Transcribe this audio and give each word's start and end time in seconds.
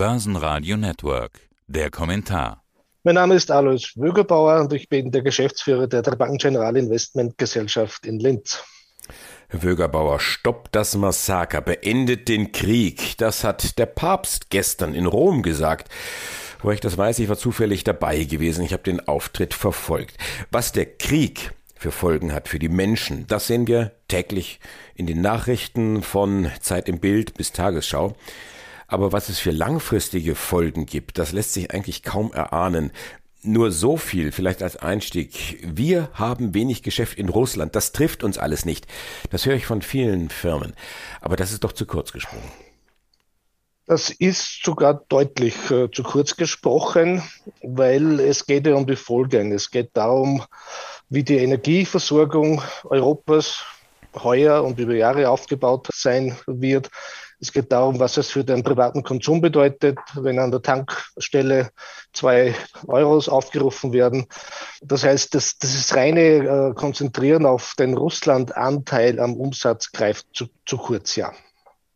Börsenradio 0.00 0.78
Network. 0.78 1.50
Der 1.66 1.90
Kommentar. 1.90 2.64
Mein 3.04 3.16
Name 3.16 3.34
ist 3.34 3.50
Alois 3.50 3.92
Wögerbauer 3.96 4.62
und 4.62 4.72
ich 4.72 4.88
bin 4.88 5.10
der 5.10 5.20
Geschäftsführer 5.20 5.88
der 5.88 6.00
Bank 6.00 6.40
General 6.40 6.74
Investment 6.74 7.36
Gesellschaft 7.36 8.06
in 8.06 8.18
Linz. 8.18 8.64
Herr 9.48 9.62
Wögerbauer, 9.62 10.18
stoppt 10.18 10.74
das 10.74 10.96
Massaker, 10.96 11.60
beendet 11.60 12.30
den 12.30 12.50
Krieg. 12.50 13.18
Das 13.18 13.44
hat 13.44 13.78
der 13.78 13.84
Papst 13.84 14.48
gestern 14.48 14.94
in 14.94 15.04
Rom 15.04 15.42
gesagt. 15.42 15.92
Wo 16.62 16.70
ich 16.70 16.80
das 16.80 16.96
weiß, 16.96 17.18
ich 17.18 17.28
war 17.28 17.36
zufällig 17.36 17.84
dabei 17.84 18.24
gewesen. 18.24 18.64
Ich 18.64 18.72
habe 18.72 18.84
den 18.84 19.06
Auftritt 19.06 19.52
verfolgt. 19.52 20.16
Was 20.50 20.72
der 20.72 20.86
Krieg 20.86 21.52
für 21.76 21.90
Folgen 21.92 22.32
hat 22.32 22.48
für 22.48 22.58
die 22.58 22.70
Menschen. 22.70 23.26
Das 23.26 23.48
sehen 23.48 23.66
wir 23.66 23.92
täglich 24.08 24.60
in 24.94 25.06
den 25.06 25.20
Nachrichten 25.20 26.02
von 26.02 26.50
Zeit 26.62 26.88
im 26.88 27.00
Bild 27.00 27.34
bis 27.34 27.52
Tagesschau. 27.52 28.16
Aber 28.90 29.12
was 29.12 29.28
es 29.28 29.38
für 29.38 29.52
langfristige 29.52 30.34
Folgen 30.34 30.84
gibt, 30.84 31.16
das 31.16 31.30
lässt 31.30 31.52
sich 31.52 31.70
eigentlich 31.70 32.02
kaum 32.02 32.32
erahnen. 32.32 32.90
Nur 33.42 33.70
so 33.70 33.96
viel, 33.96 34.32
vielleicht 34.32 34.64
als 34.64 34.76
Einstieg. 34.76 35.64
Wir 35.64 36.10
haben 36.12 36.54
wenig 36.54 36.82
Geschäft 36.82 37.16
in 37.16 37.28
Russland. 37.28 37.76
Das 37.76 37.92
trifft 37.92 38.24
uns 38.24 38.36
alles 38.36 38.64
nicht. 38.64 38.88
Das 39.30 39.46
höre 39.46 39.54
ich 39.54 39.64
von 39.64 39.80
vielen 39.80 40.28
Firmen. 40.28 40.74
Aber 41.20 41.36
das 41.36 41.52
ist 41.52 41.62
doch 41.62 41.70
zu 41.70 41.86
kurz 41.86 42.10
gesprungen. 42.10 42.50
Das 43.86 44.10
ist 44.10 44.64
sogar 44.64 45.04
deutlich 45.08 45.54
äh, 45.70 45.88
zu 45.90 46.02
kurz 46.02 46.36
gesprochen, 46.36 47.22
weil 47.62 48.18
es 48.18 48.44
geht 48.44 48.66
ja 48.66 48.74
um 48.74 48.86
die 48.86 48.96
Folgen. 48.96 49.52
Es 49.52 49.70
geht 49.70 49.90
darum, 49.94 50.44
wie 51.08 51.22
die 51.22 51.38
Energieversorgung 51.38 52.60
Europas 52.84 53.64
heuer 54.16 54.64
und 54.64 54.80
über 54.80 54.94
Jahre 54.94 55.30
aufgebaut 55.30 55.88
sein 55.94 56.36
wird. 56.46 56.90
Es 57.40 57.52
geht 57.52 57.72
darum, 57.72 57.98
was 57.98 58.18
es 58.18 58.30
für 58.30 58.44
den 58.44 58.62
privaten 58.62 59.02
Konsum 59.02 59.40
bedeutet, 59.40 59.98
wenn 60.14 60.38
an 60.38 60.50
der 60.50 60.60
Tankstelle 60.60 61.70
zwei 62.12 62.54
Euros 62.86 63.30
aufgerufen 63.30 63.92
werden. 63.94 64.26
Das 64.82 65.04
heißt, 65.04 65.34
das, 65.34 65.56
das 65.58 65.74
ist 65.74 65.94
reine 65.94 66.20
äh, 66.20 66.74
Konzentrieren 66.74 67.46
auf 67.46 67.74
den 67.78 67.96
Russland-Anteil 67.96 69.18
am 69.18 69.34
Umsatz 69.34 69.90
greift 69.92 70.26
zu, 70.34 70.48
zu 70.66 70.76
kurz, 70.76 71.16
ja. 71.16 71.32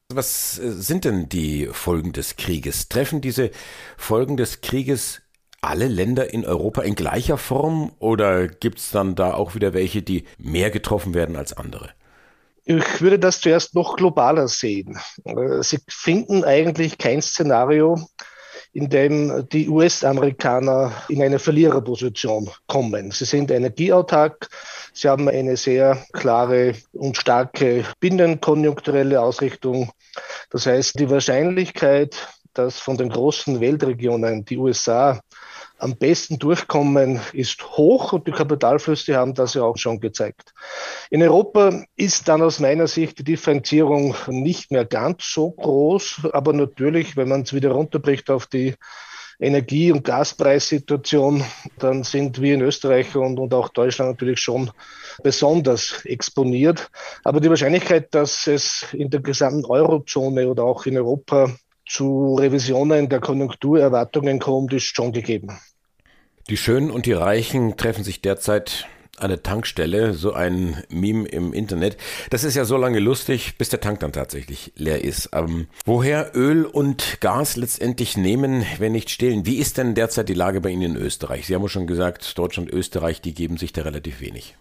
Was 0.09 0.59
äh, 0.59 0.71
sind 0.71 1.05
denn 1.05 1.29
die 1.29 1.69
Folgen 1.73 2.13
des 2.13 2.37
Krieges? 2.37 2.89
Treffen 2.89 3.21
diese 3.21 3.51
Folgen 3.99 4.39
des 4.39 4.63
Krieges 4.63 5.21
alle 5.61 5.89
Länder 5.89 6.33
in 6.33 6.45
Europa 6.45 6.83
in 6.83 6.95
gleicher 6.95 7.39
Form 7.39 7.93
oder 7.99 8.49
gibt 8.49 8.79
es 8.79 8.91
dann 8.91 9.15
da 9.15 9.35
auch 9.35 9.55
wieder 9.55 9.73
welche, 9.73 10.03
die 10.03 10.25
mehr 10.39 10.71
getroffen 10.71 11.15
werden 11.15 11.37
als 11.37 11.55
andere? 11.55 11.91
Ich 12.67 13.03
würde 13.03 13.19
das 13.19 13.41
zuerst 13.41 13.75
noch 13.75 13.97
globaler 13.97 14.49
sehen. 14.49 14.99
Sie 15.61 15.79
finden 15.87 16.45
eigentlich 16.45 16.97
kein 16.97 17.21
Szenario, 17.21 18.01
in 18.73 18.89
dem 18.89 19.47
die 19.51 19.69
US-Amerikaner 19.69 20.93
in 21.09 21.23
eine 21.23 21.39
Verliererposition 21.39 22.51
kommen. 22.67 23.11
Sie 23.11 23.27
sind 23.27 23.51
energieautark, 23.51 24.49
sie 24.95 25.09
haben 25.09 25.29
eine 25.29 25.59
sehr 25.59 26.03
klare 26.15 26.75
und 26.93 27.19
starke 27.19 27.85
binnenkonjunkturelle 28.01 29.21
Ausrichtung. 29.21 29.93
Das 30.49 30.65
heißt, 30.65 30.99
die 30.99 31.11
Wahrscheinlichkeit, 31.11 32.29
dass 32.55 32.79
von 32.79 32.97
den 32.97 33.11
großen 33.11 33.61
Weltregionen 33.61 34.45
die 34.47 34.57
USA 34.57 35.21
am 35.79 35.97
besten 35.97 36.39
durchkommen, 36.39 37.21
ist 37.33 37.77
hoch 37.77 38.13
und 38.13 38.27
die 38.27 38.33
Kapitalflüsse 38.33 39.17
haben 39.17 39.35
das 39.35 39.55
ja 39.55 39.63
auch 39.63 39.77
schon 39.77 40.01
gezeigt. 40.01 40.55
In 41.11 41.23
Europa 41.23 41.85
ist 41.97 42.29
dann 42.29 42.43
aus 42.43 42.61
meiner 42.61 42.87
Sicht 42.87 43.19
die 43.19 43.25
Differenzierung 43.25 44.15
nicht 44.29 44.71
mehr 44.71 44.85
ganz 44.85 45.31
so 45.33 45.51
groß, 45.51 46.29
aber 46.33 46.53
natürlich, 46.53 47.17
wenn 47.17 47.29
man 47.29 47.43
es 47.43 47.53
wieder 47.53 47.73
runterbricht 47.73 48.31
auf 48.31 48.47
die 48.47 48.75
Energie- 49.41 49.93
und 49.93 50.05
Gaspreissituation, 50.05 51.45
dann 51.79 52.05
sind 52.05 52.41
wir 52.41 52.55
in 52.55 52.61
Österreich 52.61 53.15
und, 53.17 53.39
und 53.39 53.53
auch 53.53 53.69
Deutschland 53.69 54.13
natürlich 54.13 54.41
schon 54.41 54.71
besonders 55.23 56.05
exponiert. 56.05 56.89
Aber 57.25 57.41
die 57.41 57.51
Wahrscheinlichkeit, 57.51 58.15
dass 58.15 58.47
es 58.47 58.87
in 58.93 59.11
der 59.11 59.21
gesamten 59.21 59.65
Eurozone 59.65 60.49
oder 60.49 60.65
auch 60.65 60.87
in 60.87 60.97
Europa 60.97 61.51
zu 61.87 62.35
Revisionen 62.35 63.09
der 63.09 63.21
Konjunkturerwartungen 63.21 64.39
kommt, 64.39 64.73
ist 64.73 64.95
schon 64.95 65.13
gegeben. 65.13 65.59
Die 66.51 66.57
Schönen 66.57 66.91
und 66.91 67.07
die 67.07 67.13
Reichen 67.13 67.77
treffen 67.77 68.05
sich 68.05 68.21
derzeit 68.21 68.87
an 69.17 69.31
der 69.31 69.43
Tankstelle, 69.43 70.13
so 70.13 70.33
ein 70.33 70.83
Meme 70.89 71.29
im 71.29 71.53
Internet. 71.53 71.97
Das 72.31 72.45
ist 72.45 72.55
ja 72.55 72.65
so 72.65 72.77
lange 72.77 72.99
lustig, 72.99 73.57
bis 73.59 73.69
der 73.69 73.81
Tank 73.81 74.01
dann 74.01 74.13
tatsächlich 74.13 74.73
leer 74.77 75.05
ist. 75.05 75.31
Ähm, 75.33 75.69
woher 75.85 76.33
Öl 76.35 76.65
und 76.65 77.21
Gas 77.21 77.57
letztendlich 77.57 78.17
nehmen, 78.17 78.65
wenn 78.79 78.93
nicht 78.93 79.11
stehlen? 79.11 79.47
Wie 79.47 79.57
ist 79.57 79.79
denn 79.79 79.95
derzeit 79.95 80.29
die 80.29 80.35
Lage 80.35 80.61
bei 80.61 80.71
Ihnen 80.71 80.97
in 80.97 80.97
Österreich? 80.97 81.47
Sie 81.47 81.55
haben 81.55 81.63
ja 81.63 81.69
schon 81.69 81.87
gesagt, 81.87 82.37
Deutschland, 82.37 82.71
Österreich, 82.71 83.21
die 83.21 83.35
geben 83.35 83.57
sich 83.57 83.73
da 83.73 83.83
relativ 83.83 84.21
wenig. 84.21 84.57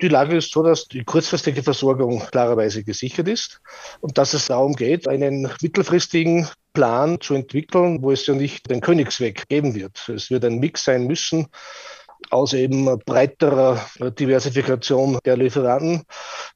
Die 0.00 0.08
Lage 0.08 0.36
ist 0.36 0.52
so, 0.52 0.62
dass 0.62 0.88
die 0.88 1.04
kurzfristige 1.04 1.62
Versorgung 1.62 2.20
klarerweise 2.30 2.82
gesichert 2.82 3.28
ist 3.28 3.60
und 4.00 4.18
dass 4.18 4.34
es 4.34 4.46
darum 4.46 4.74
geht, 4.74 5.06
einen 5.06 5.50
mittelfristigen 5.60 6.48
Plan 6.72 7.20
zu 7.20 7.34
entwickeln, 7.34 8.02
wo 8.02 8.10
es 8.12 8.26
ja 8.26 8.34
nicht 8.34 8.70
den 8.70 8.80
Königsweg 8.80 9.48
geben 9.48 9.74
wird. 9.74 10.08
Es 10.08 10.30
wird 10.30 10.44
ein 10.44 10.58
Mix 10.58 10.84
sein 10.84 11.06
müssen 11.06 11.48
aus 12.30 12.52
eben 12.52 12.98
breiterer 13.04 13.84
Diversifikation 14.18 15.18
der 15.24 15.36
Lieferanten 15.36 16.04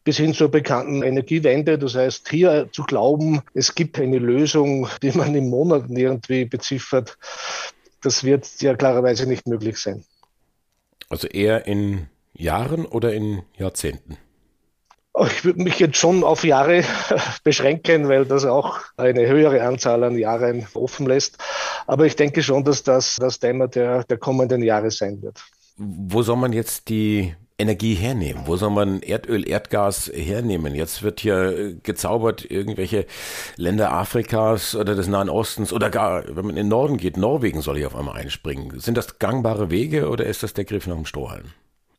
bis 0.04 0.16
hin 0.16 0.32
zur 0.32 0.50
bekannten 0.50 1.02
Energiewende. 1.02 1.78
Das 1.78 1.94
heißt, 1.94 2.28
hier 2.28 2.68
zu 2.72 2.84
glauben, 2.84 3.42
es 3.54 3.74
gibt 3.74 3.98
eine 3.98 4.18
Lösung, 4.18 4.88
die 5.02 5.12
man 5.12 5.34
im 5.34 5.50
Monat 5.50 5.84
irgendwie 5.88 6.44
beziffert, 6.44 7.18
das 8.02 8.22
wird 8.24 8.48
ja 8.60 8.76
klarerweise 8.76 9.26
nicht 9.26 9.46
möglich 9.46 9.78
sein. 9.78 10.04
Also 11.08 11.26
eher 11.26 11.66
in 11.66 12.08
Jahren 12.36 12.86
oder 12.86 13.12
in 13.12 13.42
Jahrzehnten? 13.56 14.18
Ich 15.24 15.44
würde 15.46 15.62
mich 15.62 15.78
jetzt 15.78 15.96
schon 15.96 16.24
auf 16.24 16.44
Jahre 16.44 16.84
beschränken, 17.44 18.08
weil 18.08 18.26
das 18.26 18.44
auch 18.44 18.80
eine 18.98 19.26
höhere 19.26 19.62
Anzahl 19.62 20.04
an 20.04 20.18
Jahren 20.18 20.66
offen 20.74 21.06
lässt. 21.06 21.38
Aber 21.86 22.04
ich 22.04 22.16
denke 22.16 22.42
schon, 22.42 22.64
dass 22.64 22.82
das 22.82 23.16
das 23.16 23.38
Thema 23.38 23.66
der, 23.66 24.04
der 24.04 24.18
kommenden 24.18 24.62
Jahre 24.62 24.90
sein 24.90 25.22
wird. 25.22 25.42
Wo 25.78 26.22
soll 26.22 26.36
man 26.36 26.52
jetzt 26.52 26.88
die 26.88 27.34
Energie 27.58 27.94
hernehmen? 27.94 28.42
Wo 28.44 28.56
soll 28.56 28.70
man 28.70 29.00
Erdöl, 29.00 29.48
Erdgas 29.48 30.10
hernehmen? 30.12 30.74
Jetzt 30.74 31.02
wird 31.02 31.20
hier 31.20 31.76
gezaubert, 31.82 32.50
irgendwelche 32.50 33.06
Länder 33.56 33.92
Afrikas 33.92 34.74
oder 34.74 34.94
des 34.94 35.08
Nahen 35.08 35.30
Ostens 35.30 35.72
oder 35.72 35.88
gar, 35.88 36.24
wenn 36.28 36.44
man 36.44 36.50
in 36.50 36.56
den 36.56 36.68
Norden 36.68 36.98
geht, 36.98 37.16
Norwegen 37.16 37.62
soll 37.62 37.78
hier 37.78 37.86
auf 37.86 37.96
einmal 37.96 38.16
einspringen. 38.16 38.78
Sind 38.80 38.98
das 38.98 39.18
gangbare 39.18 39.70
Wege 39.70 40.10
oder 40.10 40.26
ist 40.26 40.42
das 40.42 40.52
der 40.52 40.66
Griff 40.66 40.86
nach 40.86 40.96
dem 40.96 41.06
Strohhalm? 41.06 41.46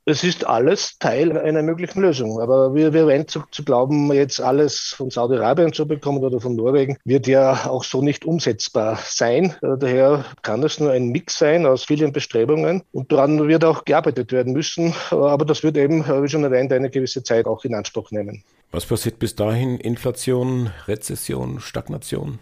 Es 0.10 0.24
ist 0.24 0.48
alles 0.48 0.98
Teil 1.00 1.38
einer 1.38 1.62
möglichen 1.62 2.00
Lösung. 2.00 2.40
Aber 2.40 2.74
wir, 2.74 2.94
wir 2.94 3.08
wollen 3.08 3.28
zu, 3.28 3.44
zu 3.52 3.66
glauben, 3.66 4.10
jetzt 4.14 4.40
alles 4.40 4.94
von 4.96 5.10
Saudi-Arabien 5.10 5.74
zu 5.74 5.86
bekommen 5.86 6.24
oder 6.24 6.40
von 6.40 6.56
Norwegen, 6.56 6.96
wird 7.04 7.28
ja 7.28 7.66
auch 7.66 7.84
so 7.84 8.02
nicht 8.02 8.24
umsetzbar 8.24 8.98
sein. 9.04 9.54
Äh, 9.62 9.78
daher 9.78 10.24
kann 10.44 10.64
es 10.64 10.80
nur 10.80 10.92
ein 10.92 11.10
Mix 11.10 11.38
sein 11.38 11.66
aus 11.66 11.84
vielen 11.84 12.14
Bestrebungen 12.14 12.84
und 12.94 13.12
daran 13.12 13.50
wird 13.50 13.66
auch 13.66 13.84
gearbeitet 13.84 14.32
werden 14.32 14.54
müssen. 14.54 14.94
Aber 15.12 15.44
das 15.44 15.62
wird 15.62 15.76
eben, 15.76 16.06
wie 16.08 16.30
schon 16.30 16.46
erwähnt, 16.46 16.72
eine 16.72 16.90
gewisse 16.90 17.22
Zeit 17.22 17.46
auch 17.46 17.66
in 17.66 17.76
Anspruch 17.76 18.10
nehmen. 18.12 18.42
Was 18.72 18.86
passiert 18.86 19.20
bis 19.20 19.36
dahin? 19.36 19.78
Inflation, 19.78 20.72
Rezession, 20.88 21.60
Stagnation? 21.60 22.40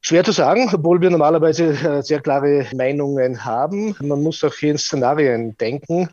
Schwer 0.00 0.22
zu 0.22 0.30
sagen, 0.30 0.70
obwohl 0.72 1.00
wir 1.00 1.10
normalerweise 1.10 1.70
äh, 1.70 2.02
sehr 2.02 2.20
klare 2.20 2.66
Meinungen 2.72 3.44
haben. 3.44 3.96
Man 4.00 4.22
muss 4.22 4.44
auch 4.44 4.54
hier 4.54 4.70
in 4.70 4.78
Szenarien 4.78 5.58
denken. 5.58 6.08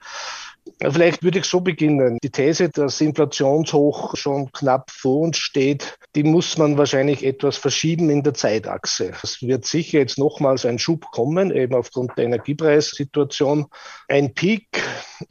Vielleicht 0.82 1.24
würde 1.24 1.40
ich 1.40 1.46
so 1.46 1.62
beginnen. 1.62 2.18
Die 2.24 2.32
These, 2.32 2.70
dass 2.70 3.00
Inflationshoch 3.00 4.16
schon 4.16 4.52
knapp 4.52 4.92
vor 4.92 5.22
uns 5.22 5.38
steht, 5.38 5.98
die 6.16 6.24
muss 6.24 6.58
man 6.58 6.78
wahrscheinlich 6.78 7.24
etwas 7.24 7.58
verschieben 7.58 8.10
in 8.10 8.24
der 8.24 8.34
Zeitachse. 8.34 9.14
Es 9.24 9.42
wird 9.42 9.66
sicher 9.66 10.00
jetzt 10.00 10.18
nochmals 10.18 10.66
ein 10.66 10.80
Schub 10.80 11.12
kommen, 11.12 11.52
eben 11.52 11.76
aufgrund 11.76 12.18
der 12.18 12.26
Energiepreissituation. 12.26 13.68
Ein 14.08 14.34
Peak 14.34 14.68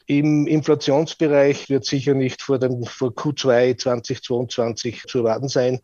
im 0.06 0.46
Inflationsbereich 0.46 1.68
wird 1.68 1.84
sicher 1.84 2.14
nicht 2.14 2.40
vor 2.40 2.58
dem 2.58 2.84
vor 2.84 3.10
Q2 3.10 3.76
2022 3.76 5.02
zu 5.02 5.18
erwarten 5.18 5.48
sein. 5.48 5.80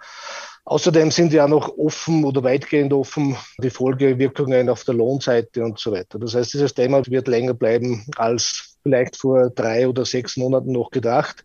Außerdem 0.64 1.10
sind 1.10 1.32
ja 1.32 1.48
noch 1.48 1.76
offen 1.76 2.24
oder 2.24 2.44
weitgehend 2.44 2.92
offen 2.92 3.36
die 3.58 3.70
Folgewirkungen 3.70 4.68
auf 4.68 4.84
der 4.84 4.94
Lohnseite 4.94 5.64
und 5.64 5.78
so 5.78 5.90
weiter. 5.92 6.18
Das 6.18 6.34
heißt, 6.34 6.54
dieses 6.54 6.74
Thema 6.74 7.04
wird 7.06 7.28
länger 7.28 7.54
bleiben 7.54 8.06
als 8.16 8.69
vielleicht 8.82 9.16
vor 9.16 9.50
drei 9.50 9.88
oder 9.88 10.04
sechs 10.04 10.36
Monaten 10.36 10.72
noch 10.72 10.90
gedacht. 10.90 11.44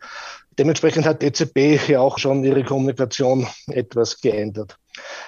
Dementsprechend 0.58 1.06
hat 1.06 1.22
EZB 1.22 1.90
ja 1.90 2.00
auch 2.00 2.18
schon 2.18 2.44
ihre 2.44 2.64
Kommunikation 2.64 3.48
etwas 3.68 4.22
geändert. 4.22 4.78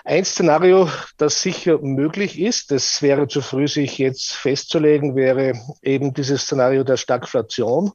Ein 0.06 0.24
Szenario, 0.24 0.90
das 1.18 1.42
sicher 1.42 1.80
möglich 1.80 2.40
ist, 2.40 2.72
das 2.72 3.02
wäre 3.02 3.28
zu 3.28 3.42
früh, 3.42 3.68
sich 3.68 3.98
jetzt 3.98 4.32
festzulegen, 4.32 5.16
wäre 5.16 5.54
eben 5.82 6.14
dieses 6.14 6.44
Szenario 6.44 6.86
der 6.86 6.96
Stagflation. 6.96 7.92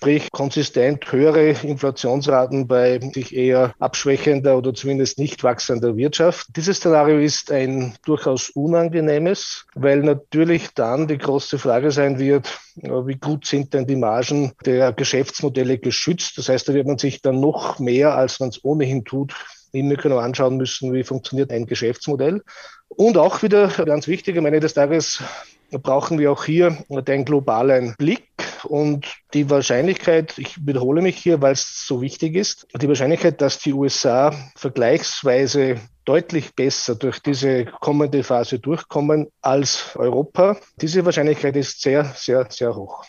Sprich 0.00 0.32
konsistent 0.32 1.12
höhere 1.12 1.50
Inflationsraten 1.50 2.66
bei 2.66 2.98
sich 3.12 3.36
eher 3.36 3.74
abschwächender 3.78 4.56
oder 4.56 4.72
zumindest 4.72 5.18
nicht 5.18 5.44
wachsender 5.44 5.94
Wirtschaft. 5.94 6.46
Dieses 6.56 6.78
Szenario 6.78 7.18
ist 7.18 7.52
ein 7.52 7.92
durchaus 8.06 8.48
unangenehmes, 8.48 9.66
weil 9.74 9.98
natürlich 9.98 10.68
dann 10.74 11.06
die 11.06 11.18
große 11.18 11.58
Frage 11.58 11.90
sein 11.90 12.18
wird, 12.18 12.58
wie 12.76 13.16
gut 13.16 13.44
sind 13.44 13.74
denn 13.74 13.86
die 13.86 13.96
Margen 13.96 14.52
der 14.64 14.94
Geschäftsmodelle 14.94 15.76
geschützt. 15.76 16.38
Das 16.38 16.48
heißt, 16.48 16.66
da 16.70 16.72
wird 16.72 16.86
man 16.86 16.96
sich 16.96 17.20
dann 17.20 17.38
noch 17.38 17.78
mehr, 17.78 18.14
als 18.14 18.40
man 18.40 18.48
es 18.48 18.64
ohnehin 18.64 19.04
tut, 19.04 19.34
immer 19.72 19.96
genau 19.96 20.16
anschauen 20.16 20.56
müssen, 20.56 20.94
wie 20.94 21.04
funktioniert 21.04 21.52
ein 21.52 21.66
Geschäftsmodell. 21.66 22.42
Und 22.88 23.18
auch 23.18 23.42
wieder 23.42 23.68
ganz 23.68 24.08
wichtig, 24.08 24.38
am 24.38 24.46
Ende 24.46 24.60
des 24.60 24.72
Tages 24.72 25.22
brauchen 25.70 26.18
wir 26.18 26.32
auch 26.32 26.44
hier 26.44 26.76
den 26.88 27.24
globalen 27.24 27.94
Blick 27.96 28.29
und 28.64 29.06
die 29.34 29.48
Wahrscheinlichkeit, 29.50 30.38
ich 30.38 30.66
wiederhole 30.66 31.02
mich 31.02 31.16
hier, 31.16 31.40
weil 31.40 31.52
es 31.52 31.86
so 31.86 32.00
wichtig 32.00 32.34
ist, 32.34 32.66
die 32.80 32.88
Wahrscheinlichkeit, 32.88 33.40
dass 33.40 33.58
die 33.58 33.72
USA 33.72 34.34
vergleichsweise 34.56 35.80
deutlich 36.04 36.54
besser 36.54 36.94
durch 36.94 37.20
diese 37.20 37.66
kommende 37.66 38.24
Phase 38.24 38.58
durchkommen 38.58 39.28
als 39.42 39.94
Europa, 39.96 40.56
diese 40.80 41.04
Wahrscheinlichkeit 41.04 41.56
ist 41.56 41.80
sehr, 41.82 42.04
sehr, 42.16 42.46
sehr 42.50 42.74
hoch. 42.74 43.04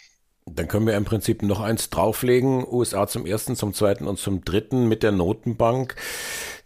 Dann 0.46 0.68
können 0.68 0.88
wir 0.88 0.98
im 0.98 1.06
Prinzip 1.06 1.44
noch 1.44 1.62
eins 1.62 1.90
drauflegen. 1.90 2.66
USA 2.68 3.08
zum 3.08 3.26
ersten, 3.26 3.56
zum 3.56 3.74
zweiten 3.74 4.08
und 4.08 4.18
zum 4.18 4.44
dritten 4.44 4.88
mit 4.88 5.04
der 5.04 5.12
Notenbank. 5.12 5.96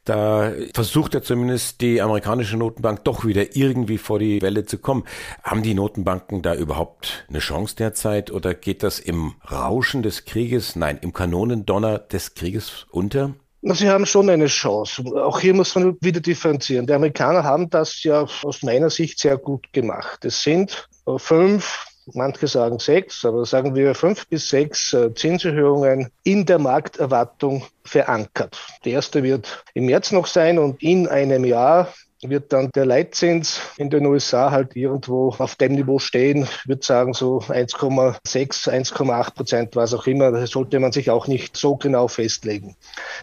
Da 0.05 0.51
versucht 0.75 1.15
er 1.15 1.23
zumindest 1.23 1.81
die 1.81 1.99
amerikanische 1.99 2.57
Notenbank 2.57 3.03
doch 3.03 3.25
wieder 3.25 3.55
irgendwie 3.55 3.97
vor 3.97 4.19
die 4.19 4.39
Welle 4.43 4.65
zu 4.65 4.77
kommen. 4.77 5.03
Haben 5.43 5.63
die 5.63 5.73
Notenbanken 5.73 6.43
da 6.43 6.53
überhaupt 6.53 7.25
eine 7.27 7.39
Chance 7.39 7.75
derzeit 7.75 8.31
oder 8.31 8.53
geht 8.53 8.83
das 8.83 8.99
im 8.99 9.33
Rauschen 9.49 10.03
des 10.03 10.25
Krieges, 10.25 10.75
nein, 10.75 10.99
im 11.01 11.11
Kanonendonner 11.11 11.97
des 11.97 12.35
Krieges 12.35 12.85
unter? 12.91 13.33
Sie 13.63 13.89
haben 13.89 14.05
schon 14.05 14.29
eine 14.29 14.45
Chance. 14.45 15.03
Auch 15.15 15.39
hier 15.39 15.55
muss 15.55 15.73
man 15.73 15.97
wieder 15.99 16.21
differenzieren. 16.21 16.85
Die 16.85 16.93
Amerikaner 16.93 17.43
haben 17.43 17.71
das 17.71 18.03
ja 18.03 18.27
aus 18.43 18.61
meiner 18.61 18.91
Sicht 18.91 19.17
sehr 19.17 19.37
gut 19.37 19.73
gemacht. 19.73 20.23
Es 20.23 20.43
sind 20.43 20.87
fünf 21.17 21.87
manche 22.13 22.47
sagen 22.47 22.79
sechs, 22.79 23.25
aber 23.25 23.45
sagen 23.45 23.75
wir 23.75 23.95
fünf 23.95 24.27
bis 24.27 24.49
sechs 24.49 24.93
äh, 24.93 25.13
Zinserhöhungen 25.13 26.11
in 26.23 26.45
der 26.45 26.59
Markterwartung 26.59 27.65
verankert. 27.83 28.57
Die 28.83 28.91
erste 28.91 29.23
wird 29.23 29.63
im 29.73 29.85
März 29.85 30.11
noch 30.11 30.27
sein 30.27 30.59
und 30.59 30.81
in 30.81 31.07
einem 31.07 31.45
Jahr 31.45 31.93
wird 32.29 32.53
dann 32.53 32.69
der 32.75 32.85
Leitzins 32.85 33.61
in 33.77 33.89
den 33.89 34.05
USA 34.05 34.51
halt 34.51 34.75
irgendwo 34.75 35.33
auf 35.37 35.55
dem 35.55 35.73
Niveau 35.73 35.99
stehen. 35.99 36.43
Ich 36.43 36.67
würde 36.67 36.85
sagen 36.85 37.13
so 37.13 37.39
1,6, 37.39 38.69
1,8 38.69 39.33
Prozent, 39.33 39.75
was 39.75 39.93
auch 39.93 40.07
immer. 40.07 40.31
Das 40.31 40.51
sollte 40.51 40.79
man 40.79 40.91
sich 40.91 41.09
auch 41.09 41.27
nicht 41.27 41.57
so 41.57 41.75
genau 41.75 42.07
festlegen. 42.07 42.75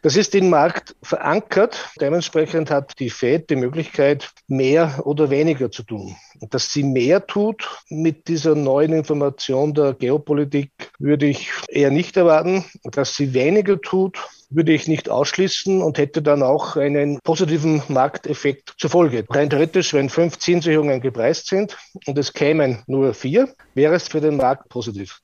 Das 0.03 0.17
ist 0.17 0.35
im 0.35 0.51
Markt 0.51 0.95
verankert. 1.03 1.91
Dementsprechend 2.01 2.71
hat 2.71 2.99
die 2.99 3.11
Fed 3.11 3.51
die 3.51 3.57
Möglichkeit, 3.57 4.31
mehr 4.49 5.03
oder 5.05 5.31
weniger 5.31 5.71
zu 5.71 5.83
tun. 5.83 6.17
Dass 6.51 6.73
sie 6.73 6.83
mehr 6.83 7.27
tut 7.27 7.69
mit 7.89 8.29
dieser 8.29 8.55
neuen 8.55 8.93
Information 8.93 9.75
der 9.75 9.95
Geopolitik, 9.95 10.71
würde 10.99 11.27
ich 11.27 11.51
eher 11.69 11.91
nicht 11.91 12.17
erwarten. 12.17 12.65
Dass 12.85 13.15
sie 13.15 13.35
weniger 13.35 13.81
tut, 13.81 14.19
würde 14.55 14.73
ich 14.73 14.89
nicht 14.89 15.09
ausschließen 15.09 15.83
und 15.83 15.99
hätte 15.99 16.23
dann 16.23 16.43
auch 16.43 16.77
einen 16.77 17.19
positiven 17.25 17.83
Markteffekt 17.89 18.75
zur 18.79 18.91
Folge. 18.91 19.25
Rein 19.29 19.51
theoretisch, 19.51 19.95
wenn 19.95 20.09
fünf 20.09 20.39
Zinserhöhungen 20.39 21.01
gepreist 21.01 21.49
sind 21.49 21.77
und 22.07 22.19
es 22.19 22.33
kämen 22.33 22.83
nur 22.87 23.15
vier, 23.15 23.49
wäre 23.75 23.95
es 23.95 24.09
für 24.09 24.21
den 24.21 24.37
Markt 24.37 24.69
positiv. 24.69 25.21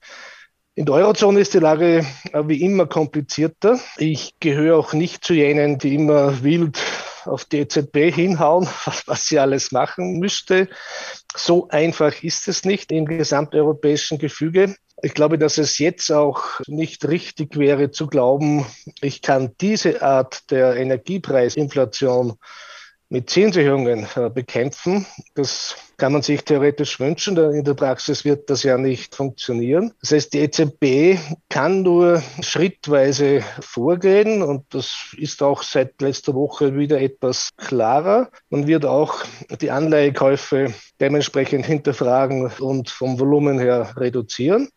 In 0.75 0.87
der 0.87 0.95
Eurozone 0.95 1.41
ist 1.41 1.55
die 1.55 1.59
Lage 1.59 2.07
wie 2.45 2.63
immer 2.63 2.87
komplizierter. 2.87 3.81
Ich 3.97 4.35
gehöre 4.39 4.79
auch 4.79 4.93
nicht 4.93 5.25
zu 5.25 5.35
jenen, 5.35 5.79
die 5.79 5.97
immer 5.97 6.45
wild 6.45 6.79
auf 7.29 7.45
die 7.45 7.59
EZB 7.59 8.13
hinhauen, 8.13 8.69
was 9.07 9.27
sie 9.27 9.39
alles 9.39 9.73
machen 9.73 10.19
müsste. 10.19 10.69
So 11.37 11.69
einfach 11.69 12.23
ist 12.23 12.49
es 12.49 12.65
nicht 12.65 12.91
im 12.91 13.07
gesamteuropäischen 13.07 14.19
Gefüge. 14.19 14.75
Ich 15.03 15.15
glaube, 15.15 15.39
dass 15.39 15.59
es 15.59 15.79
jetzt 15.79 16.11
auch 16.11 16.43
nicht 16.67 17.07
richtig 17.07 17.57
wäre 17.57 17.91
zu 17.93 18.09
glauben, 18.09 18.67
ich 19.01 19.23
kann 19.23 19.55
diese 19.61 20.03
Art 20.03 20.51
der 20.51 20.77
Energiepreisinflation 20.77 22.37
mit 23.11 23.31
Zinserhöhungen 23.31 24.07
äh, 24.17 24.29
bekämpfen. 24.29 25.07
Das 25.35 25.77
kann 25.97 26.13
man 26.13 26.23
sich 26.23 26.45
theoretisch 26.45 27.01
wünschen. 27.01 27.37
In 27.37 27.65
der 27.65 27.75
Praxis 27.75 28.25
wird 28.25 28.51
das 28.51 28.63
ja 28.63 28.79
nicht 28.79 29.15
funktionieren. 29.15 29.93
Das 30.01 30.13
heißt, 30.13 30.33
die 30.33 30.41
EZB 30.41 31.19
kann 31.49 31.83
nur 31.83 32.23
schrittweise 32.41 33.43
vorgehen 33.61 34.43
und 34.43 34.65
das 34.71 35.15
ist 35.17 35.43
auch 35.43 35.63
seit 35.63 36.01
letzter 36.01 36.35
Woche 36.35 36.77
wieder 36.77 37.01
etwas 37.01 37.51
klarer. 37.57 38.31
Man 38.51 38.67
wird 38.67 38.85
auch 38.85 39.25
die 39.61 39.71
Anleihekäufe 39.71 40.73
dementsprechend 41.01 41.67
hinterfragen 41.67 42.51
und 42.61 42.91
vom 42.91 43.19
Volumen 43.19 43.59
her 43.59 43.93
reduzieren. 43.97 44.69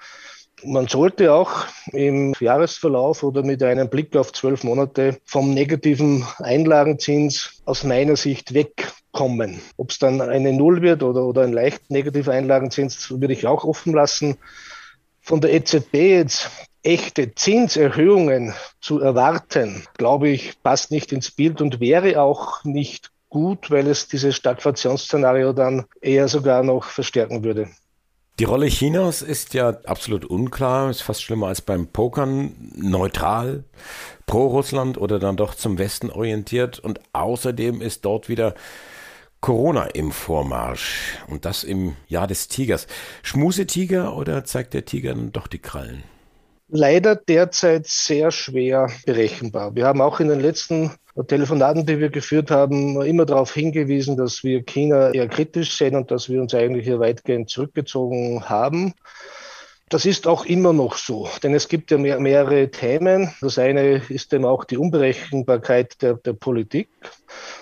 Man 0.64 0.88
sollte 0.88 1.34
auch 1.34 1.66
im 1.92 2.34
Jahresverlauf 2.40 3.24
oder 3.24 3.44
mit 3.44 3.64
einem 3.64 3.90
Blick 3.90 4.16
auf 4.16 4.32
zwölf 4.32 4.64
Monate 4.64 5.18
vom 5.26 5.54
negativen 5.54 6.26
Einlagenzins 6.38 7.62
aus 7.66 7.84
meiner 7.84 8.16
Sicht 8.16 8.54
wegkommen. 8.54 9.60
Ob 9.78 9.90
es 9.90 9.98
dann 10.00 10.22
eine 10.22 10.54
Null 10.54 10.82
wird 10.82 11.02
oder, 11.02 11.26
oder 11.26 11.42
ein 11.42 11.54
leicht 11.54 11.90
negativer 11.90 12.34
Einlagenzins, 12.34 13.10
würde 13.10 13.34
ich 13.34 13.48
auch 13.48 13.64
offen 13.64 13.94
lassen. 13.94 14.38
Von 15.22 15.42
der 15.42 15.54
EZB 15.54 15.94
jetzt 15.94 16.52
echte 16.84 17.34
Zinserhöhungen 17.34 18.54
zu 18.80 19.00
erwarten, 19.00 19.84
glaube 19.98 20.30
ich, 20.30 20.62
passt 20.62 20.92
nicht 20.92 21.12
ins 21.12 21.32
Bild 21.32 21.62
und 21.62 21.80
wäre 21.80 22.22
auch 22.22 22.64
nicht 22.64 23.12
gut, 23.30 23.72
weil 23.72 23.88
es 23.88 24.08
dieses 24.08 24.36
Stagflationsszenario 24.36 25.54
dann 25.54 25.86
eher 26.02 26.28
sogar 26.28 26.64
noch 26.64 26.86
verstärken 26.86 27.44
würde. 27.44 27.70
Die 28.42 28.46
Rolle 28.46 28.70
Chinas 28.70 29.22
ist 29.22 29.54
ja 29.54 29.70
absolut 29.86 30.26
unklar, 30.26 30.90
ist 30.90 31.04
fast 31.04 31.22
schlimmer 31.22 31.50
als 31.50 31.62
beim 31.62 31.86
Pokern, 31.86 32.72
neutral, 32.76 33.66
pro 34.26 34.48
Russland 34.48 34.98
oder 34.98 35.20
dann 35.20 35.38
doch 35.38 35.54
zum 35.54 35.78
Westen 35.78 36.10
orientiert 36.10 36.80
und 36.80 37.00
außerdem 37.14 37.82
ist 37.82 38.04
dort 38.04 38.30
wieder 38.30 38.56
Corona 39.42 39.84
im 39.84 40.12
Vormarsch 40.12 41.20
und 41.28 41.46
das 41.46 41.64
im 41.64 41.96
Jahr 42.08 42.26
des 42.26 42.48
Tigers. 42.48 42.88
Schmusetiger 43.22 44.18
oder 44.18 44.44
zeigt 44.44 44.74
der 44.74 44.86
Tiger 44.86 45.14
dann 45.14 45.32
doch 45.32 45.46
die 45.46 45.60
Krallen? 45.60 46.02
Leider 46.68 47.16
derzeit 47.16 47.86
sehr 47.86 48.32
schwer 48.32 48.90
berechenbar. 49.06 49.76
Wir 49.76 49.86
haben 49.86 50.02
auch 50.02 50.20
in 50.20 50.30
den 50.30 50.40
letzten 50.40 50.90
Telefonaten, 51.28 51.86
die 51.86 52.00
wir 52.00 52.10
geführt 52.10 52.52
haben, 52.52 53.02
immer 53.02 53.26
darauf 53.26 53.54
hingewiesen, 53.54 54.18
dass 54.18 54.44
wir 54.44 54.64
China 54.64 55.12
eher 55.12 55.28
kritisch 55.28 55.78
sehen 55.78 55.96
und 55.96 56.10
dass 56.12 56.30
wir 56.30 56.42
uns 56.42 56.54
eigentlich 56.54 56.86
hier 56.86 57.00
weitgehend 57.00 57.50
zurückgezogen 57.50 58.48
haben. 58.50 58.94
Das 59.90 60.06
ist 60.06 60.26
auch 60.26 60.46
immer 60.46 60.72
noch 60.72 60.96
so, 60.96 61.30
denn 61.44 61.54
es 61.54 61.68
gibt 61.68 61.92
ja 61.92 61.98
mehr, 61.98 62.18
mehrere 62.20 62.72
Themen. 62.72 63.34
Das 63.42 63.60
eine 63.60 64.02
ist 64.08 64.34
eben 64.34 64.46
auch 64.46 64.64
die 64.64 64.78
Unberechenbarkeit 64.78 66.02
der, 66.02 66.14
der 66.14 66.32
Politik 66.32 66.90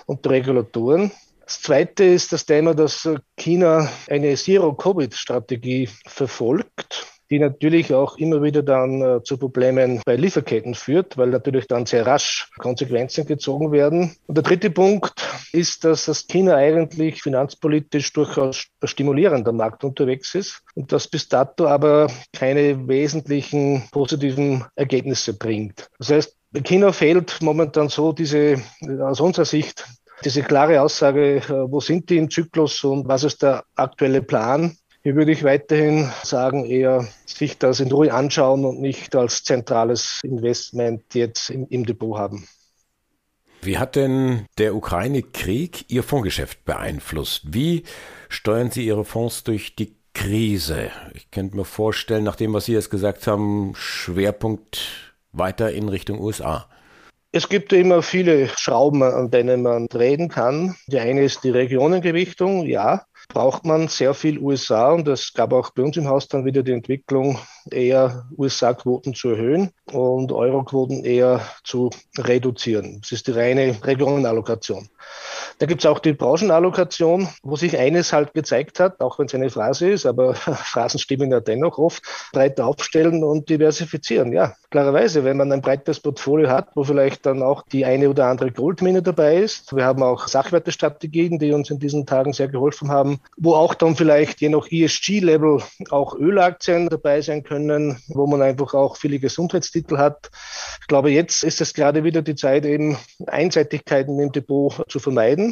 und 0.06 0.24
der 0.24 0.32
Regulatoren. 0.32 1.10
Das 1.44 1.60
zweite 1.60 2.04
ist 2.04 2.32
das 2.32 2.46
Thema, 2.46 2.74
dass 2.74 3.08
China 3.36 3.90
eine 4.08 4.36
Zero-Covid-Strategie 4.36 5.88
verfolgt 6.06 7.19
die 7.30 7.38
natürlich 7.38 7.94
auch 7.94 8.16
immer 8.18 8.42
wieder 8.42 8.62
dann 8.62 9.00
äh, 9.00 9.22
zu 9.22 9.38
Problemen 9.38 10.00
bei 10.04 10.16
Lieferketten 10.16 10.74
führt, 10.74 11.16
weil 11.16 11.28
natürlich 11.28 11.66
dann 11.66 11.86
sehr 11.86 12.06
rasch 12.06 12.48
Konsequenzen 12.58 13.26
gezogen 13.26 13.70
werden. 13.72 14.16
Und 14.26 14.36
der 14.36 14.42
dritte 14.42 14.70
Punkt 14.70 15.12
ist, 15.52 15.84
dass 15.84 16.06
das 16.06 16.26
China 16.26 16.56
eigentlich 16.56 17.22
finanzpolitisch 17.22 18.12
durchaus 18.12 18.66
stimulierend 18.84 19.46
am 19.48 19.56
Markt 19.56 19.84
unterwegs 19.84 20.34
ist 20.34 20.62
und 20.74 20.92
das 20.92 21.06
bis 21.08 21.28
dato 21.28 21.66
aber 21.66 22.08
keine 22.32 22.88
wesentlichen 22.88 23.84
positiven 23.92 24.64
Ergebnisse 24.74 25.34
bringt. 25.34 25.88
Das 25.98 26.10
heißt, 26.10 26.36
China 26.64 26.92
fehlt 26.92 27.40
momentan 27.42 27.88
so 27.88 28.12
diese, 28.12 28.60
aus 29.00 29.20
unserer 29.20 29.44
Sicht, 29.44 29.86
diese 30.24 30.42
klare 30.42 30.82
Aussage, 30.82 31.36
äh, 31.36 31.48
wo 31.48 31.80
sind 31.80 32.10
die 32.10 32.18
im 32.18 32.28
Zyklus 32.28 32.82
und 32.84 33.08
was 33.08 33.24
ist 33.24 33.42
der 33.42 33.64
aktuelle 33.74 34.22
Plan? 34.22 34.76
Hier 35.02 35.16
würde 35.16 35.32
ich 35.32 35.44
weiterhin 35.44 36.10
sagen, 36.22 36.66
eher 36.66 37.08
sich 37.24 37.56
das 37.56 37.80
in 37.80 37.90
Ruhe 37.90 38.12
anschauen 38.12 38.66
und 38.66 38.82
nicht 38.82 39.16
als 39.16 39.44
zentrales 39.44 40.20
Investment 40.22 41.14
jetzt 41.14 41.48
im, 41.48 41.66
im 41.70 41.86
Depot 41.86 42.18
haben. 42.18 42.46
Wie 43.62 43.78
hat 43.78 43.96
denn 43.96 44.44
der 44.58 44.74
Ukraine-Krieg 44.74 45.86
Ihr 45.88 46.02
Fondsgeschäft 46.02 46.66
beeinflusst? 46.66 47.44
Wie 47.54 47.84
steuern 48.28 48.70
Sie 48.70 48.84
Ihre 48.84 49.06
Fonds 49.06 49.42
durch 49.42 49.74
die 49.74 49.96
Krise? 50.12 50.90
Ich 51.14 51.30
könnte 51.30 51.56
mir 51.56 51.64
vorstellen, 51.64 52.24
nach 52.24 52.36
dem, 52.36 52.52
was 52.52 52.66
Sie 52.66 52.74
jetzt 52.74 52.90
gesagt 52.90 53.26
haben, 53.26 53.72
Schwerpunkt 53.74 55.14
weiter 55.32 55.72
in 55.72 55.88
Richtung 55.88 56.20
USA. 56.20 56.68
Es 57.32 57.48
gibt 57.48 57.72
immer 57.72 58.02
viele 58.02 58.48
Schrauben, 58.48 59.02
an 59.02 59.30
denen 59.30 59.62
man 59.62 59.86
drehen 59.86 60.28
kann. 60.28 60.76
Die 60.88 60.98
eine 60.98 61.22
ist 61.22 61.42
die 61.44 61.50
Regionengewichtung, 61.50 62.66
ja 62.66 63.06
braucht 63.32 63.64
man 63.64 63.88
sehr 63.88 64.12
viel 64.14 64.38
USA 64.38 64.92
und 64.92 65.08
es 65.08 65.32
gab 65.32 65.52
auch 65.52 65.70
bei 65.70 65.82
uns 65.82 65.96
im 65.96 66.08
Haus 66.08 66.28
dann 66.28 66.44
wieder 66.44 66.62
die 66.62 66.72
Entwicklung, 66.72 67.38
eher 67.70 68.26
USA-Quoten 68.36 69.14
zu 69.14 69.30
erhöhen 69.30 69.70
und 69.92 70.32
Euro-Quoten 70.32 71.04
eher 71.04 71.40
zu 71.64 71.90
reduzieren. 72.18 73.00
Das 73.00 73.12
ist 73.12 73.26
die 73.28 73.32
reine 73.32 73.78
Regionenallokation. 73.82 74.88
Da 75.60 75.66
gibt 75.66 75.82
es 75.82 75.86
auch 75.86 75.98
die 75.98 76.14
Branchenallokation, 76.14 77.28
wo 77.42 77.54
sich 77.54 77.76
eines 77.76 78.14
halt 78.14 78.32
gezeigt 78.32 78.80
hat, 78.80 78.98
auch 79.02 79.18
wenn 79.18 79.26
es 79.26 79.34
eine 79.34 79.50
Phrase 79.50 79.90
ist, 79.90 80.06
aber 80.06 80.32
Phrasen 80.34 80.98
stimmen 80.98 81.30
ja 81.30 81.40
dennoch 81.40 81.76
oft, 81.76 82.02
breiter 82.32 82.66
aufstellen 82.66 83.22
und 83.22 83.50
diversifizieren. 83.50 84.32
Ja, 84.32 84.54
klarerweise, 84.70 85.22
wenn 85.22 85.36
man 85.36 85.52
ein 85.52 85.60
breites 85.60 86.00
Portfolio 86.00 86.48
hat, 86.48 86.68
wo 86.74 86.84
vielleicht 86.84 87.26
dann 87.26 87.42
auch 87.42 87.62
die 87.72 87.84
eine 87.84 88.08
oder 88.08 88.24
andere 88.28 88.52
Goldmine 88.52 89.02
dabei 89.02 89.36
ist. 89.36 89.76
Wir 89.76 89.84
haben 89.84 90.02
auch 90.02 90.28
Sachwertestrategien, 90.28 91.38
die 91.38 91.52
uns 91.52 91.68
in 91.68 91.78
diesen 91.78 92.06
Tagen 92.06 92.32
sehr 92.32 92.48
geholfen 92.48 92.90
haben, 92.90 93.20
wo 93.36 93.52
auch 93.54 93.74
dann 93.74 93.96
vielleicht 93.96 94.40
je 94.40 94.48
nach 94.48 94.66
ESG-Level 94.66 95.60
auch 95.90 96.14
Ölaktien 96.14 96.88
dabei 96.88 97.20
sein 97.20 97.42
können, 97.42 97.98
wo 98.08 98.26
man 98.26 98.40
einfach 98.40 98.72
auch 98.72 98.96
viele 98.96 99.18
Gesundheitstitel 99.18 99.98
hat. 99.98 100.30
Ich 100.80 100.86
glaube, 100.86 101.10
jetzt 101.10 101.44
ist 101.44 101.60
es 101.60 101.74
gerade 101.74 102.02
wieder 102.02 102.22
die 102.22 102.34
Zeit, 102.34 102.64
eben 102.64 102.96
Einseitigkeiten 103.26 104.18
im 104.18 104.32
Depot 104.32 104.86
zu 104.88 104.98
vermeiden. 105.00 105.49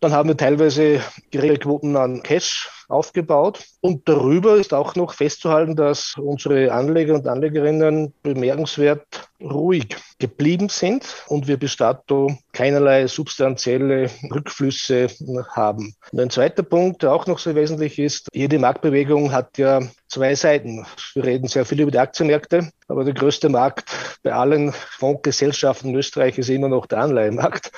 Dann 0.00 0.12
haben 0.12 0.28
wir 0.28 0.36
teilweise 0.36 1.00
geregelte 1.30 1.64
Quoten 1.64 1.96
an 1.96 2.22
Cash 2.22 2.68
aufgebaut. 2.90 3.64
Und 3.80 4.08
darüber 4.08 4.56
ist 4.56 4.74
auch 4.74 4.94
noch 4.94 5.14
festzuhalten, 5.14 5.76
dass 5.76 6.14
unsere 6.16 6.72
Anleger 6.72 7.14
und 7.14 7.26
Anlegerinnen 7.26 8.12
bemerkenswert 8.22 9.30
ruhig 9.40 9.96
geblieben 10.18 10.68
sind 10.68 11.04
und 11.28 11.46
wir 11.48 11.56
bis 11.56 11.76
dato 11.76 12.36
keinerlei 12.52 13.06
substanzielle 13.06 14.10
Rückflüsse 14.30 15.06
haben. 15.54 15.94
Und 16.12 16.20
ein 16.20 16.30
zweiter 16.30 16.62
Punkt, 16.62 17.02
der 17.02 17.12
auch 17.12 17.26
noch 17.26 17.38
sehr 17.38 17.54
wesentlich 17.54 17.98
ist, 17.98 18.28
jede 18.34 18.58
Marktbewegung 18.58 19.32
hat 19.32 19.56
ja 19.56 19.80
zwei 20.08 20.34
Seiten. 20.34 20.84
Wir 21.14 21.24
reden 21.24 21.48
sehr 21.48 21.64
viel 21.64 21.80
über 21.80 21.90
die 21.90 21.98
Aktienmärkte, 21.98 22.70
aber 22.88 23.04
der 23.04 23.14
größte 23.14 23.48
Markt 23.48 23.90
bei 24.22 24.32
allen 24.32 24.72
Fondsgesellschaften 24.72 25.90
in 25.90 25.96
Österreich 25.96 26.36
ist 26.36 26.50
immer 26.50 26.68
noch 26.68 26.86
der 26.86 26.98
Anleihenmarkt. 26.98 27.70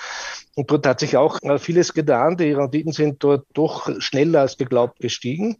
Und 0.54 0.70
dort 0.70 0.86
hat 0.86 1.00
sich 1.00 1.16
auch 1.16 1.38
vieles 1.58 1.94
getan. 1.94 2.36
Die 2.36 2.52
Renditen 2.52 2.92
sind 2.92 3.22
dort 3.24 3.46
doch 3.54 3.88
schneller 4.00 4.40
als 4.40 4.56
geglaubt 4.56 5.00
gestiegen. 5.00 5.56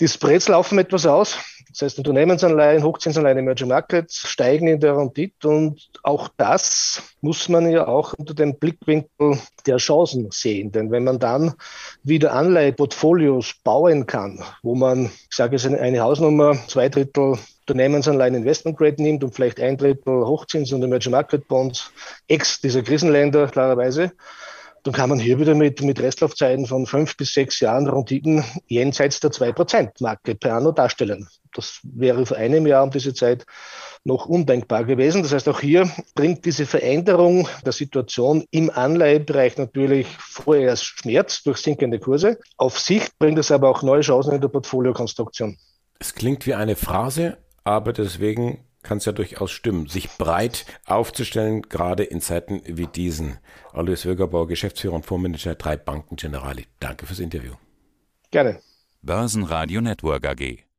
Die 0.00 0.08
Spreads 0.08 0.48
laufen 0.48 0.78
etwas 0.78 1.06
aus. 1.06 1.38
Das 1.72 1.82
heißt, 1.82 1.98
Unternehmensanleihen, 1.98 2.82
Hochzinsanleihen, 2.82 3.38
Emerging 3.38 3.68
Markets 3.68 4.28
steigen 4.28 4.66
in 4.66 4.80
der 4.80 4.96
Rendite 4.96 5.48
und 5.48 5.88
auch 6.02 6.28
das 6.36 7.02
muss 7.20 7.48
man 7.48 7.70
ja 7.70 7.86
auch 7.86 8.12
unter 8.14 8.34
dem 8.34 8.58
Blickwinkel 8.58 9.38
der 9.66 9.76
Chancen 9.76 10.30
sehen. 10.30 10.72
Denn 10.72 10.90
wenn 10.90 11.04
man 11.04 11.18
dann 11.18 11.54
wieder 12.02 12.32
Anleiheportfolios 12.32 13.54
bauen 13.62 14.06
kann, 14.06 14.42
wo 14.62 14.74
man, 14.74 15.06
ich 15.06 15.36
sage 15.36 15.56
es 15.56 15.66
eine 15.66 16.00
Hausnummer, 16.00 16.56
zwei 16.66 16.88
Drittel 16.88 17.38
Unternehmensanleihen 17.70 18.34
Investment 18.34 18.76
Grade 18.76 19.00
nimmt 19.00 19.22
und 19.22 19.32
vielleicht 19.32 19.60
ein 19.60 19.76
Drittel 19.76 20.24
Hochzins- 20.24 20.74
und 20.74 20.82
Emerging 20.82 21.12
Market 21.12 21.46
Bonds, 21.46 21.92
ex 22.26 22.60
dieser 22.60 22.82
Krisenländer 22.82 23.46
klarerweise, 23.46 24.10
dann 24.82 24.94
kann 24.94 25.10
man 25.10 25.18
hier 25.18 25.38
wieder 25.38 25.54
mit, 25.54 25.82
mit 25.82 26.00
Restlaufzeiten 26.00 26.66
von 26.66 26.86
fünf 26.86 27.16
bis 27.16 27.34
sechs 27.34 27.60
Jahren 27.60 27.88
Renditen 27.88 28.44
jenseits 28.66 29.20
der 29.20 29.30
2%-Marke 29.30 30.34
per 30.34 30.54
anno 30.54 30.72
darstellen. 30.72 31.28
Das 31.54 31.80
wäre 31.82 32.24
vor 32.26 32.36
einem 32.36 32.66
Jahr 32.66 32.82
um 32.84 32.90
diese 32.90 33.12
Zeit 33.12 33.44
noch 34.04 34.26
undenkbar 34.26 34.84
gewesen. 34.84 35.22
Das 35.22 35.32
heißt, 35.32 35.48
auch 35.48 35.60
hier 35.60 35.90
bringt 36.14 36.44
diese 36.44 36.64
Veränderung 36.64 37.48
der 37.64 37.72
Situation 37.72 38.44
im 38.50 38.70
Anleihebereich 38.70 39.58
natürlich 39.58 40.06
vorerst 40.18 40.84
Schmerz 40.84 41.42
durch 41.42 41.58
sinkende 41.58 41.98
Kurse. 41.98 42.38
Auf 42.56 42.78
Sicht 42.78 43.18
bringt 43.18 43.38
es 43.38 43.50
aber 43.50 43.68
auch 43.68 43.82
neue 43.82 44.00
Chancen 44.00 44.32
in 44.34 44.40
der 44.40 44.48
Portfoliokonstruktion. 44.48 45.58
Es 45.98 46.14
klingt 46.14 46.46
wie 46.46 46.54
eine 46.54 46.76
Phrase, 46.76 47.36
aber 47.64 47.92
deswegen 47.92 48.64
kann 48.82 48.98
es 48.98 49.04
ja 49.04 49.12
durchaus 49.12 49.50
stimmen, 49.50 49.86
sich 49.86 50.10
breit 50.16 50.66
aufzustellen, 50.86 51.62
gerade 51.62 52.04
in 52.04 52.20
Zeiten 52.20 52.62
wie 52.64 52.86
diesen. 52.86 53.38
Alois 53.72 54.04
Wögerbauer, 54.04 54.48
Geschäftsführer 54.48 54.94
und 54.94 55.06
Fondsmanager 55.06 55.54
drei 55.54 55.76
Banken 55.76 56.16
Generali. 56.16 56.66
Danke 56.78 57.06
fürs 57.06 57.18
Interview. 57.18 57.54
Gerne. 58.30 58.60
Börsenradio 59.02 59.80
Network 59.80 60.26
AG. 60.26 60.69